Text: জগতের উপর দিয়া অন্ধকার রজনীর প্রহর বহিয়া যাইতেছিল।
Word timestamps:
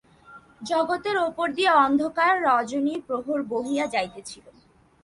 জগতের 0.61 1.17
উপর 1.19 1.47
দিয়া 1.51 1.73
অন্ধকার 1.85 2.33
রজনীর 2.43 2.99
প্রহর 3.07 3.39
বহিয়া 3.43 3.85
যাইতেছিল। 3.87 4.45